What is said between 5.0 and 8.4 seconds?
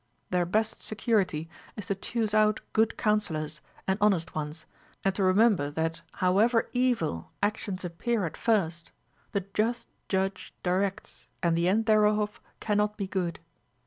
and to remember that however evil actions appear at